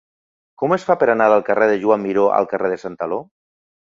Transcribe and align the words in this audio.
Com 0.61 0.71
es 0.77 0.85
fa 0.87 0.95
per 1.01 1.09
anar 1.13 1.27
del 1.33 1.43
carrer 1.51 1.67
de 1.71 1.77
Joan 1.85 2.03
Miró 2.05 2.25
al 2.39 2.49
carrer 2.53 2.71
de 2.75 2.79
Santaló? 2.87 3.21